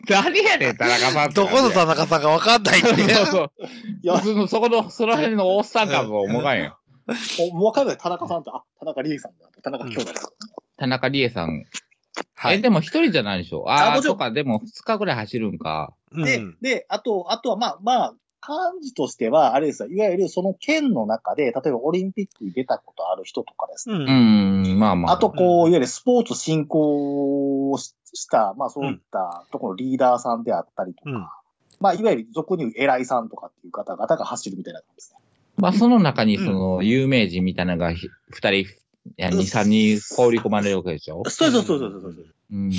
[0.08, 1.34] 誰やねん、田中さんって。
[1.34, 3.14] どこの田中さんかわかんないって。
[3.14, 3.50] そうそう。
[4.02, 6.78] いや、その、そこの、その辺のおっさんかも思わんよ。
[7.52, 9.48] お和歌山で田中さんって、あ、田中理恵さんだ。
[9.62, 10.20] 田中兄弟だ。
[10.76, 11.50] 田中理恵さん。
[11.50, 11.64] え、
[12.34, 12.62] はい。
[12.62, 15.94] でも一人じゃないでしょああ、あもちろんとか、でも二日ぐらい走るんか。
[16.12, 19.88] で、うんで、あと、あとは、まあ、まあ、感じとしては、あれですよ。
[19.88, 23.94] いわゆるその県の中で、例えばオリンピックに出たことある人とかですね。
[23.94, 23.98] う。
[23.98, 25.12] うんん、まあまあ。
[25.12, 31.26] あと、こう、いわゆるスポーツ振興をしした、まあそういったところのリーダーさんであったりとか、うん
[31.80, 35.18] まあいわゆる俗に言う偉いさんとかっていう方々が走るみたいな感じですね。
[35.56, 38.66] まあその中にうんその有名人みたいなのがひ二人
[39.16, 41.22] や、2、3に放り込まれるわけでしょ？
[41.28, 42.26] そうそうそうそうそうそう。
[42.52, 42.70] うん。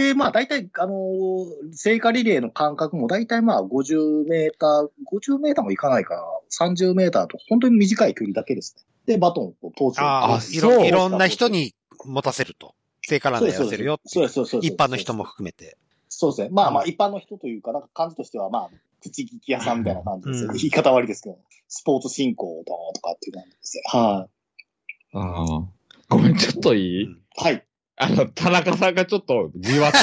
[0.00, 6.22] で、まあ大体、あのー聖火リレーの間隔も大体まあ50メーター、50メーターもいかないかな。
[6.66, 8.84] 30メーターと本当に短い距離だけですね。
[9.04, 11.74] で、バトンを投手ああ、あいろ、いろんな人に
[12.06, 12.74] 持たせると。
[13.02, 15.76] 聖火ランナーやらせるよってそうですそうですそう一般の人も含めて。
[16.08, 16.48] そうですね。
[16.50, 18.70] まあまあうん一般の人というか、なんか感じとしてはまあ、
[19.02, 21.36] 口利き屋さんみたいな感じですよ、うん言い方悪いですけど、
[21.68, 23.82] スポーツ振興だとかっていう感じですね。
[23.86, 24.28] は
[25.12, 25.64] ああ。
[26.08, 27.16] ごめん、ちょっといい、うんい？
[27.36, 27.66] はい。
[28.02, 29.98] あの、田中さんがちょっとじわって。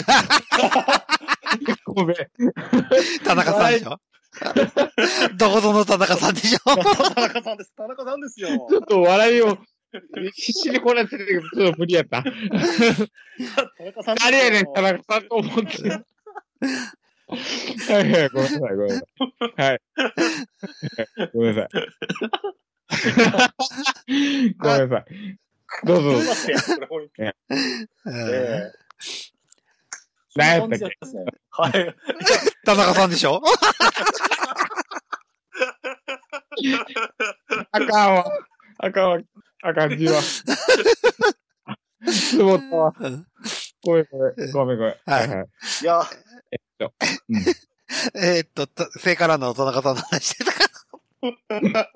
[1.86, 2.18] ごめん。
[3.24, 3.98] 田中さんでしょ？
[5.38, 6.60] どこぞの田中さんでしょ？
[6.60, 6.76] 田
[7.22, 7.74] 中さんです。
[7.76, 8.50] 田中さんですよ。
[8.70, 9.58] ちょっと笑いを
[10.36, 12.22] 必死にこらせてるけど、ちょっと無理やった。
[12.22, 12.30] 田
[13.84, 15.90] 中さんですよ誰やねん、田中さんと思って。
[15.90, 16.04] は
[18.00, 19.06] いはい、ごめんなさい、ごめんなさい。
[19.58, 19.80] はい。
[21.34, 21.70] ごめんなさい。
[24.60, 25.06] ごめんなさい。
[25.86, 26.12] どうぞ。
[30.36, 30.86] 何やったっけ
[31.50, 31.96] はい。
[32.66, 33.42] 田中さんでしょ？
[37.72, 38.26] あかんわ。
[38.80, 39.20] あかんわ。
[39.64, 40.22] あかんじわ。
[42.06, 42.94] つぼったわ。
[43.00, 43.28] うん
[43.84, 44.52] ごめんごめん。
[44.52, 44.96] ごめんごめん。
[45.06, 45.48] はいはい。
[45.82, 47.42] いや、うん
[48.16, 51.90] えーっと、た聖火ランナーの田中さんの話してたか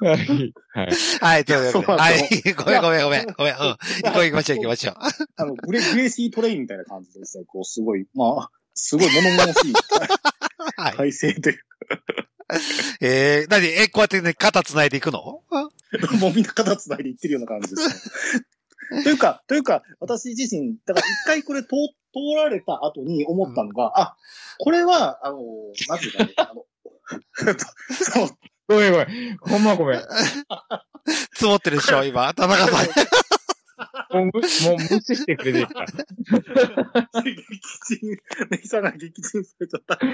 [0.00, 0.54] はい。
[0.72, 0.88] はい。
[1.20, 1.28] ら。
[1.28, 3.26] はい、とい はいごめんごめんごめん。
[3.36, 3.54] ごめん。
[3.54, 3.58] うん。
[3.58, 3.76] 行
[4.12, 4.94] こう行きましょう行きましょう。
[5.36, 9.72] あの、グレグレーシートレインみたいな感じでですね、こう、すごい、まあ、すごい物々しい
[10.76, 10.96] はい。
[10.96, 11.58] 体勢という
[13.00, 13.66] えー、何？
[13.66, 15.42] え、こうやってね、肩繋いでいくの？
[15.50, 19.02] か、もうみんな肩繋いでいってるような感じですね。
[19.02, 24.16] というか、というか、私自身、だから一回これ通、通られた後に思ったのが、あ、
[24.58, 25.38] これは、あの、
[25.88, 26.64] なんていうかね、あの、
[27.90, 28.28] そ の
[28.66, 29.38] ごめんごめん。
[29.38, 30.00] ほんまごめん。
[31.34, 32.86] 積もってるでしょ今、田中さん。
[34.16, 34.42] もうむ、もう
[34.78, 35.86] 無視してくれてるから。
[37.22, 37.42] 撃
[37.86, 38.18] 沈、
[38.50, 39.98] ネギさんが撃沈されちゃった。
[40.06, 40.08] い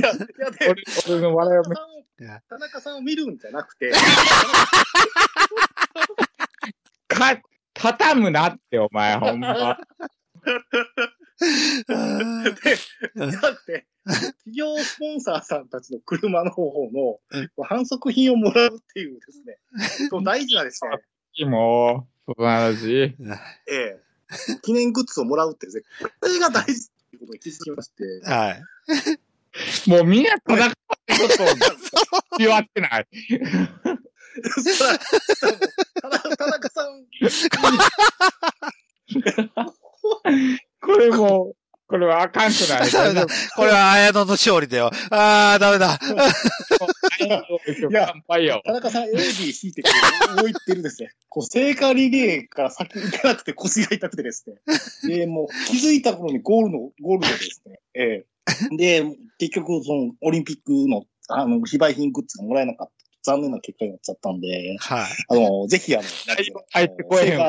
[0.00, 3.92] や、いや、で、俺、俺の笑いを田中さんを田中さんを見るんじゃなくて、
[7.08, 7.40] か、
[7.74, 9.78] 畳むなって、お前、ほんま。
[12.64, 17.20] で、じゃなくて、企業スポンサーさんたちの車の方の
[17.64, 19.58] 反則品をもらうっていうですね、
[20.10, 20.90] そう大事なですね、
[21.46, 23.14] もう、その話。
[23.70, 24.00] ええ、
[24.62, 25.84] 記念グッズをもらうってですね、
[26.20, 26.76] これが大事っ
[27.10, 28.62] ていうことに気づきまして、はい。
[29.86, 30.76] もうみんな田中さんの
[31.28, 31.46] ことを
[32.38, 33.06] 言わってない。
[36.38, 37.04] 田中さん、
[40.80, 41.56] これもう、
[41.88, 42.90] これはあかんくない。
[42.90, 44.90] ダメだこれは綾野の勝利だよ。
[45.10, 45.98] あー、ダメだ。
[47.20, 48.62] いや、乾杯よ。
[48.64, 49.90] 田中さん ABC ってこ
[50.36, 51.12] う置いてるですね。
[51.30, 54.44] こう、聖火リレーから先行かなくて腰が痛くてです
[55.06, 55.16] ね。
[55.16, 57.80] で、もう気づいた頃にゴールの、ゴールでですね。
[57.94, 59.04] ええで、
[59.38, 62.92] 結局、その、オリンピックの、あの、非売品グッズがもらえなかった。
[63.22, 65.06] 残念な結果になっちゃったんで、はい。
[65.28, 66.04] あの、ぜひ、あの
[66.70, 67.48] 入ってこえへんわ。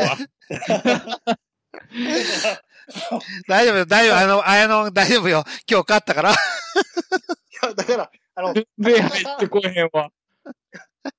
[3.48, 4.18] 大丈夫よ、大丈夫。
[4.18, 5.44] あの、綾野、大丈夫よ。
[5.70, 6.32] 今日勝ったから。
[6.32, 6.34] い
[7.64, 10.12] や、だから、あの、全然入ってこえへんわ。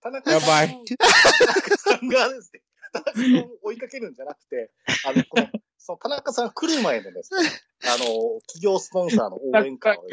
[0.01, 1.07] 田中やばい田
[1.47, 4.71] 中さんがですね、田中さんを追いかけるんじゃなくて、
[5.07, 7.49] あの、この、その田中さん来る前のですね、
[7.85, 10.09] あの、企業スポンサーの応援歌をね、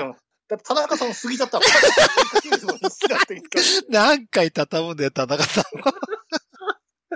[0.00, 0.14] うん
[0.48, 5.64] だって田中さん過ぎちゃったら、追いかけるのに好きだって言った何回畳むんだよ、田中さん。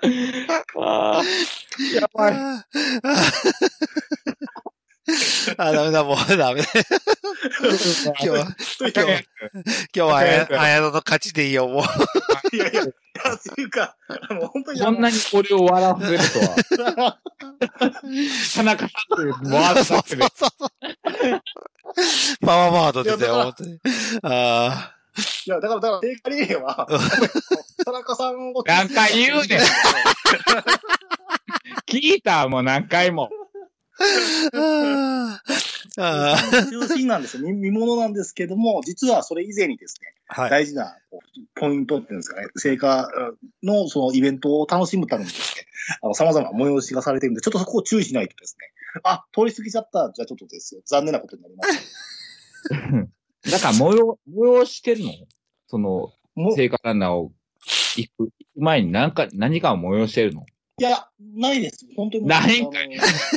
[0.78, 2.34] あーやばい。
[5.56, 6.62] あー、ダメだ、もうダメ。
[7.62, 7.70] 今
[8.18, 8.44] 日は、
[8.78, 9.24] というか、いや今
[9.92, 11.84] 日は綾綾野の勝ちでいいよ、もう。
[12.56, 12.86] いや、いや、っ
[13.54, 16.24] ていうか、あの、本当にこんなに俺を笑わせると
[17.02, 17.20] は。
[18.56, 20.26] 田中さんというワードだけで。
[22.44, 23.78] パワーワードでだよ、いや本当に。
[24.22, 24.95] あ
[25.46, 26.86] いや、だから、だから、聖火リレーは、
[27.84, 28.62] 田中さんを。
[28.66, 29.60] 何回言うねん
[31.88, 33.30] 聞いたもう何回も。
[34.52, 35.38] ー
[35.98, 36.70] あー。
[36.70, 37.42] 中心なんですよ。
[37.42, 40.50] 見見物なんですけども、実はそれ以前にですね、はい。
[40.50, 43.08] 大事なこうポイントっていうんですかね、成果
[43.62, 45.66] のそのイベントを楽しむためにですね、
[46.02, 48.72] あの、様々な催しがされてるんで、ちょっとそこを注意しないとですね、
[49.04, 53.10] あ、通り過ぎちゃった、じゃあちょっとですよ、残念なことになります。
[53.50, 55.10] だから、催、催してるの？
[55.68, 57.32] その、もう聖火ランナーを
[57.96, 60.44] 行く前に何か、何かを催してるの？
[60.78, 61.86] いや、ないです。
[61.96, 62.26] 本当に。
[62.26, 62.90] ないんかい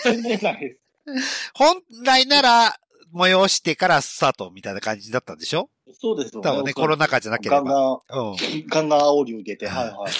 [0.03, 0.77] 全然ないで
[1.15, 1.51] す。
[1.55, 2.79] 本来なら、
[3.13, 5.69] 催してからスタートみたいな感じだったんでしょ？
[5.93, 8.01] そうですよ多分ね、コロナ禍じゃなけれガンば。
[8.07, 8.35] ガン、うん。
[8.67, 10.11] ガンガン煽り受けて、はいはい。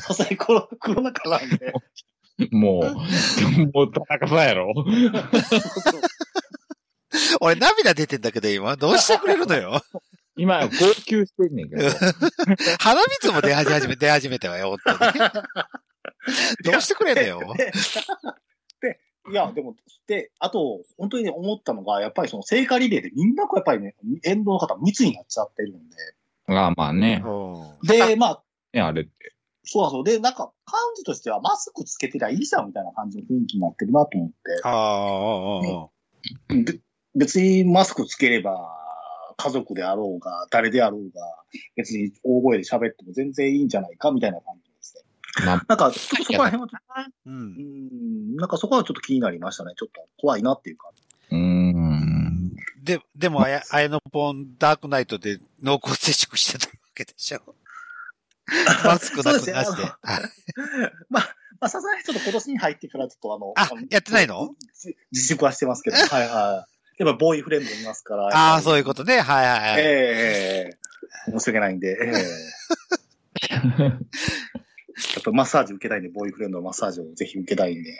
[0.00, 1.72] さすがにコロコロナ禍なんで。
[2.52, 2.94] もう、
[3.72, 4.72] もう田中さんやろ。
[7.40, 9.80] 俺涙出てんだけど今、どうしてくれるのよ。
[10.36, 11.82] 今、号泣してんねんけど。
[12.78, 15.30] 鼻水も出始め、出始めたわよ、本当に。
[16.72, 17.54] どうしてくれんのよ。
[17.56, 17.72] で、
[18.82, 19.00] で
[19.30, 19.76] いや、でも、
[20.06, 25.96] で、あと、本当にね、思ったのが、やっぱりその聖火リレーでみんなこうやっぱりね、沿道の方密になっちゃってるんで。
[26.48, 27.22] ああ、まあね。
[27.24, 28.42] うんで、まあ、
[28.74, 29.32] ね、あれって。
[29.64, 34.34] そうなんでなんか、感じとしては、マスクつけてりゃいいじゃんみたいな感じの雰囲気になってるなと思って。
[34.62, 35.88] ああ、ああ、
[36.48, 36.78] べ
[37.16, 38.72] 別にマスクつければ、
[39.38, 41.20] 家族であろうが、誰であろうが、
[41.74, 45.46] 別に大声で喋っても全然いいんじゃないかみたいな感じですね。
[45.46, 47.30] まあ、なんか、ちょっとそこら辺はちょっと、う。
[47.30, 49.72] うんん、なんかそこはちょっと気になりましたね。
[49.76, 50.90] ちょっと怖いなっていうか。
[51.30, 52.52] うーん。
[52.82, 57.40] で、でも、あや、あやのぽん、ダークナイトで濃厚接触してたわけでしょ。
[58.84, 59.82] マスクなくなして。
[61.08, 64.54] まあ、まあ、さすがにちょっと今年に入ってからちょっとあの、あやってないの？
[64.74, 66.75] 自自粛はしてますけど、はいはい。
[66.98, 68.26] やっぱボーイフレンドいますから。
[68.28, 69.20] ああ、そういうこことね。
[69.20, 69.80] はいはいはい。
[69.80, 70.70] えええ
[71.28, 72.14] え申し訳ないんで、ええ
[73.80, 73.88] や
[75.20, 77.90] っぱマッサージ受けたいんで、ボーイフレンドのマッサージをぜひ受けたいんで。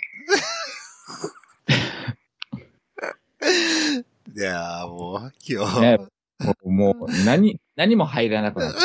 [4.35, 5.81] いやーもう、今日。
[5.81, 5.99] ね
[6.39, 8.79] もう、もう何、何も入らなくなった。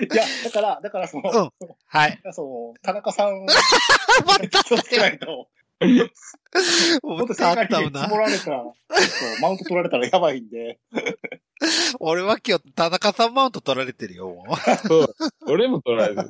[0.00, 2.20] いや、だから、だからその、うんはい。
[2.32, 3.46] その、田中さん、
[4.50, 5.48] 気をつけないと、
[7.02, 8.10] も本当う、た正解にったな積。
[8.10, 8.74] もられたら、そう
[9.40, 10.78] マウント取られたらやばいんで。
[12.00, 14.52] 俺は今日、田中さんマウント取られてるよ、もう。
[14.88, 15.14] そう。
[15.46, 16.22] 俺も取られる。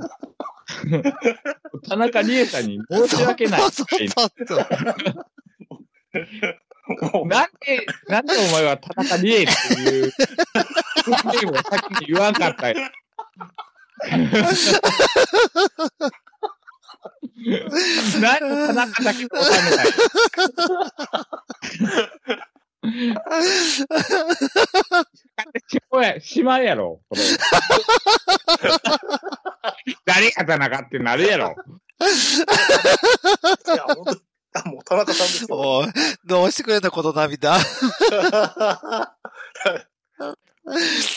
[1.88, 3.60] 田中理恵さんに申し訳ない。
[3.62, 4.08] そうそう
[4.48, 4.56] そ
[7.22, 12.76] うなんで、なんでお前は田中理恵っていう、ネームを先に言わんかったよ。
[18.20, 19.86] なんで田中だけ収めたい
[25.66, 27.22] しまや、しまうやろ、これ。
[30.04, 31.46] 誰が田中ってなるやろ。
[31.46, 31.48] い
[33.76, 34.12] や、本当
[34.56, 35.48] あ、もう田中さんですよ。
[35.50, 35.88] おい
[36.24, 37.58] どうしてくれんの、この涙。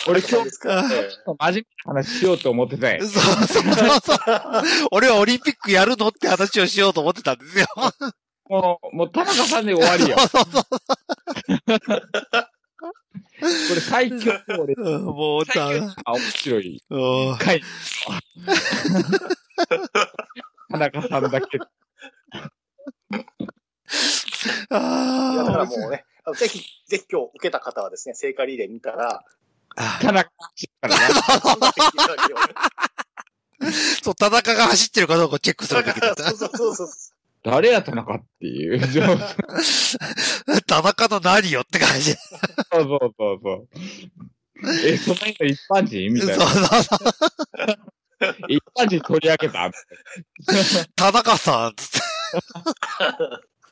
[0.08, 0.96] 俺今日、ですからね
[1.40, 1.62] 真面目
[1.94, 4.18] な話しようと思ってたんやそうそうそうそう。
[4.92, 7.66] 俺はオリンピックやるのって話をしようと思ってたんですよ。
[8.50, 10.18] もう、もう田中さんで終わりよ。
[10.20, 10.64] そうそう
[13.40, 14.34] これ最強
[14.66, 17.62] でもう、た、最強あ面白いうん回。
[20.72, 21.58] 田中さんだけ。
[21.58, 21.62] い
[24.72, 29.24] や、だからあもうね、ぜひ、ぜひ今日受けた方はですね、聖火リレー見たら、
[29.76, 30.00] あ。
[30.02, 30.52] 田中か。
[34.04, 36.38] そう、田中が走ってるかどうかをチェックするべきだったそう。
[36.38, 36.88] そうそうそう。
[37.44, 38.80] 誰や田中っていう。
[40.68, 42.14] 田中の何よって感じ。
[42.14, 42.18] そ
[42.80, 43.68] うそうそうそう。
[44.86, 46.68] え、その人一般人みそうたいそうな。
[46.84, 47.00] そう。
[48.50, 49.72] 一般人取り上げた？
[50.96, 52.00] 田中さん、つって。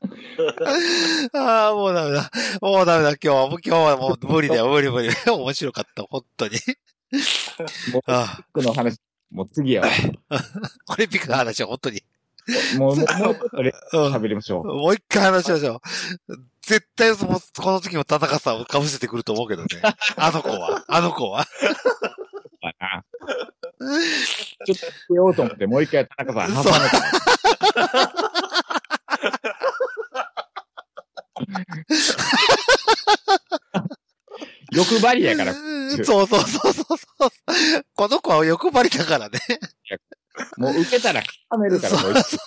[1.34, 2.32] ああ、もうダメだ。
[2.62, 3.10] もうダメだ。
[3.12, 4.68] 今日は、もう今日はもう無理だよ。
[4.72, 5.10] 無理無理。
[5.30, 6.04] 面白かった。
[6.04, 6.58] 本当に。
[8.08, 9.00] あこの話、
[9.32, 9.88] もう次やわ。
[10.30, 10.44] あ
[10.90, 12.04] オリンピックの話は本当に。
[12.78, 13.06] もう、もう。
[13.06, 14.66] 喋りましょう。
[14.66, 15.82] もう一回話しましょ
[16.28, 16.36] う。
[16.62, 19.70] 絶対その、この時も田中さんを被せてくると思うけどね。
[20.16, 20.84] あの子は。
[20.88, 21.46] あの子は。
[24.66, 28.65] ちょっとつけようと思って、もう一回田中さん挟めた。
[34.72, 36.86] 欲張りやから、そうそうそうそうそ
[37.28, 37.30] う。
[37.96, 39.40] この子は欲張りだからね。
[40.58, 42.38] もう受けたら固めるから、もう一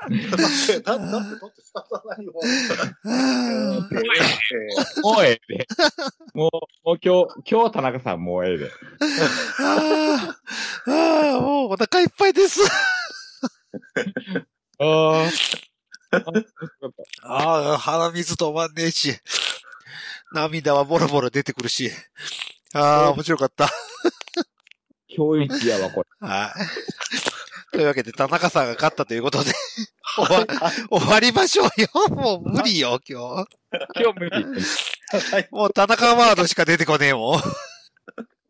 [0.00, 0.08] だっ
[0.66, 1.04] て、だだって、だって、
[1.62, 2.32] 仕方ないよ。
[3.04, 3.12] うん
[3.92, 4.00] え
[5.02, 5.66] もうええで。
[6.32, 6.50] もう、
[6.84, 8.70] もう今日、今日田中さんもうええで。
[9.60, 10.34] あ
[10.86, 12.60] あ、ああもうお腹いっぱいです。
[14.78, 15.28] ああ。
[17.22, 19.16] ああ、鼻水止まんねえし。
[20.32, 21.90] 涙はボロボロ出てくるし。
[22.72, 23.68] ああ、面白かった。
[25.08, 26.28] 今日一やわ、これ。
[26.28, 26.54] は
[27.72, 27.72] い。
[27.72, 29.54] というわけで、田中さんが勝ったということで、ー
[30.26, 30.46] 終わ
[30.90, 31.88] 終わりましょうよ。
[32.10, 33.48] もう無理よ、今日。
[34.00, 34.44] 今日無理。
[35.30, 35.48] はい。
[35.50, 37.42] もう田中ワードしか出てこねえもん。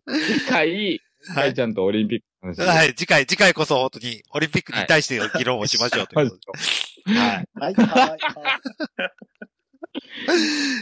[0.06, 1.00] 次回、
[1.34, 2.66] かいちゃんとオリンピックの話。。
[2.66, 6.58] はいい、次回、次回こそ本当にオリンピックに対しての議論をしましょうということで。
[6.58, 6.89] はい。
[7.06, 7.48] はい。
[7.54, 7.74] はい。
[7.74, 8.18] はい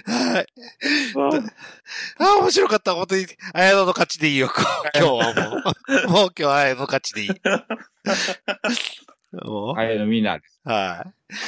[0.06, 0.46] はい。
[2.18, 2.94] ああ、面白かった。
[2.94, 4.50] 本当に、綾野の勝ちでいいよ。
[4.94, 6.08] 今日はもう。
[6.10, 7.30] もう今日は綾野の勝ちでいい。
[9.44, 10.60] もうあれのみんなです。
[10.64, 11.06] は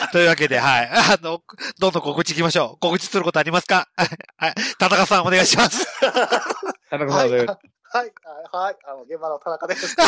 [0.08, 0.12] い。
[0.12, 0.90] というわけで、はい。
[0.90, 1.42] あの、
[1.78, 2.78] どんどん告知行きましょう。
[2.80, 3.88] 告知することありますか？
[4.36, 4.54] はい。
[4.78, 5.86] 田中さんお願いします。
[6.00, 7.46] 田中はい、さんで
[7.92, 8.12] はい、
[8.52, 9.96] はい、あの、現場の田中です。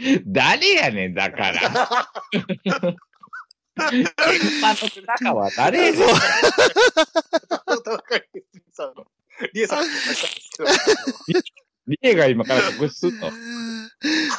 [0.26, 2.10] 誰やねん、だから。
[3.80, 4.04] 現
[4.60, 4.76] 場の
[5.06, 5.92] 中は誰
[9.54, 9.84] リエさん
[11.86, 13.26] リエが今から告知すんの？
[13.28, 13.32] は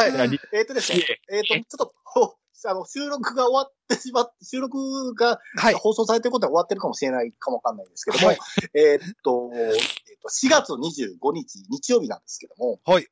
[0.08, 0.40] い。
[0.54, 5.74] えっ、とですね、えっ、と、ちょっと、ほあの、収録が終わってしまって、収録がはい。
[5.74, 8.38] 放送されてることは終わってるかもしれないかもわかんないんですけども、はい
[8.76, 9.74] えっ、と、えっ、
[10.22, 13.08] と、4月25日、日曜日なんですけども、はい。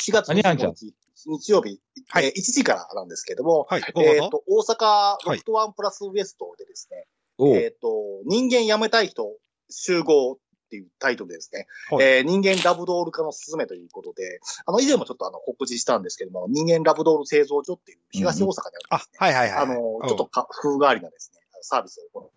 [0.00, 0.94] 4月何やんちゃ25日、
[1.26, 3.82] 日曜日、はいえー1時からなんですけども、はい。
[3.96, 7.06] えっ、と、大阪はいロフトワンプラスウエストでですね、
[7.38, 7.88] おうえっ、と、
[8.24, 9.30] 人間辞めたい人
[9.68, 10.36] 集合っ
[10.70, 18.52] ていうタイトルでですね、はいえー人間ラブドール化のすすめということで、あの、以前もちょっとあの、告知したんですけども、人間ラブドール製造所っていう東大阪に
[18.90, 19.58] あるんあですね。、はいはいはい。
[19.62, 19.74] あの、
[20.08, 22.36] ちょっとか風変わりなですね、サービスを行って、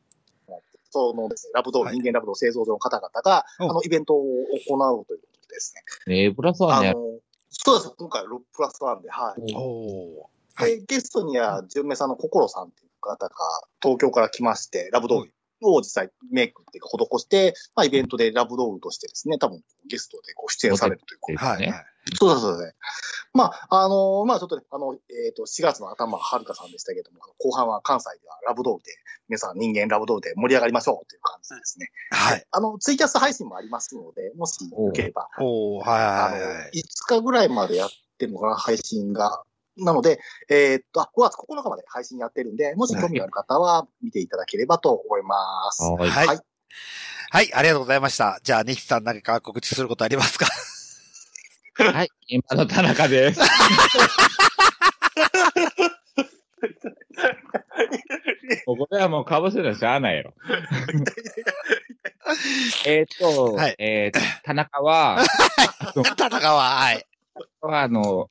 [0.92, 4.24] そのですね、ラブドール、はい人間ラブドール製造所の方々が、うんあの、イベントを
[4.68, 5.74] 行うということでです
[6.08, 6.14] ね。
[6.14, 7.00] ねえ、プラスはね、あの、
[7.50, 9.54] そうです、今回6プラスワンで、はい。
[9.56, 10.30] おー。
[10.56, 13.36] はいで、ゲストには、純明さんの心さんっていう方が
[13.82, 15.32] 東京から来まして、ラブドーはい
[15.62, 21.46] ルを実際メイクっていうか施して、まあイベントでラブドールとしてですね、多分ゲストでこう出演されるということで。
[21.46, 21.62] はい。
[21.62, 21.86] ねはい
[22.16, 22.74] そうです、そうですね。
[23.34, 24.96] まあ、あのまあちょっとね、あの、
[25.26, 28.92] えっ、と、4月の頭ははるかさんでしたけども、後半は関西ではラブドールで、
[29.28, 31.92] 皆さん人間ラブドールで盛り上がりましょうという感じですね。
[32.12, 32.46] はい。
[32.52, 39.44] あの、ツイキャス配信もありますので、もしよければ、おー、あのはいはいはい。、5日ぐらいまでやってるのかな、配信が。
[39.78, 40.20] なので、
[40.50, 45.84] えーっと、あ5月9日まで配信やってるんで、もし興味ある方は見ていただければと思います。
[45.84, 46.40] はいはいはい。
[47.32, 48.40] はい、ありがとうございました。
[48.44, 50.48] じゃあ、ニキさん何か告知することありますか？
[51.78, 53.40] はい、今の田中です。
[58.66, 60.34] もうこれはもう被せるのしゃあないやろ。
[62.86, 65.24] えーっと、はいえーっと、田中は、
[66.18, 67.06] 田中は、はい。
[67.62, 68.30] あの、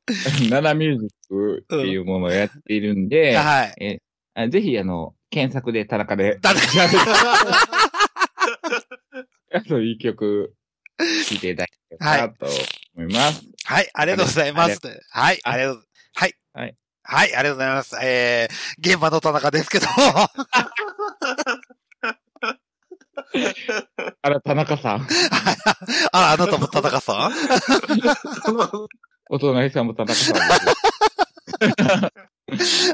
[0.49, 4.01] ナナミュージックっていうものをやっているんで、はい。
[4.35, 6.61] あぜひ、あの、検索で田中で、田中
[9.51, 10.53] あといい曲、
[10.97, 12.45] 聴いていただければなと
[12.95, 13.43] 思います。
[13.65, 14.79] はい、ありがとうございます。
[15.11, 15.83] はい、ありがとう。
[16.13, 16.27] はい。
[16.27, 16.35] はい。
[16.53, 16.75] はい、
[17.17, 17.95] ありがとうございます。
[18.01, 19.93] えー、現場の田中ですけども。
[24.21, 25.05] あら、田中さん。
[26.13, 27.33] あ、あなたも田中さん？
[29.29, 30.37] お隣さんも田中さん。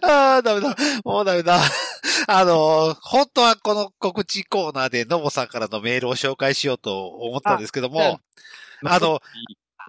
[0.04, 0.76] ああ、ダメだ。
[1.04, 1.60] もうダメだ。
[2.28, 8.20] あの、本当はこの告知コーナーで、のぼさんからのメールを紹介しようと思ったんですけども、
[8.86, 9.22] あの、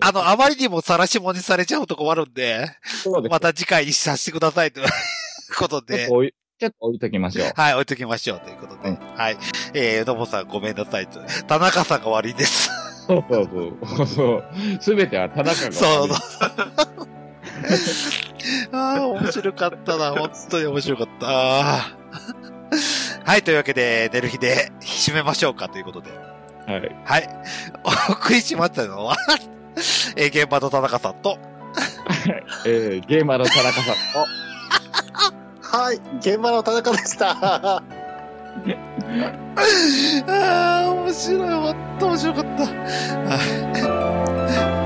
[0.01, 3.30] あの、あまりにも晒し物にされちゃうと困るんで、そうです。
[3.30, 4.86] また次回にさせてくださいという
[5.57, 6.09] ことで
[6.59, 7.53] ちょっと、置いときましょう。
[7.55, 9.36] はい、置いときましょうということで、うんはい。
[9.74, 11.20] えー、のぼさんごめんなさいと。
[11.47, 12.70] 田中さんが悪いです。
[13.07, 13.49] そうそう
[13.86, 14.07] そう。
[14.07, 14.44] そう。
[14.80, 15.72] すべては田中が。
[15.72, 16.09] そう。
[18.72, 20.12] ああ、面白かったな。
[20.12, 21.26] 本当に面白かった。
[21.26, 21.84] は
[23.36, 26.11] い、というわけで、寝る日で締めましょうかということで。
[26.66, 26.97] はい。
[27.05, 27.28] はい。
[28.09, 29.16] お送りしましたのは、
[30.16, 31.39] えー、現場の田中さんと、
[32.66, 34.27] えー、ゲーマーの田中さんと、
[35.77, 36.01] はい。
[36.18, 37.33] 現場の田中でした。
[37.37, 37.83] あ
[40.27, 41.41] あ、面白い。
[42.01, 42.64] 面白かった。
[42.64, 42.70] は
[44.83, 44.86] い